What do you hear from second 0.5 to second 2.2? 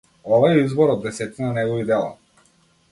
е избор од десетина негови дела.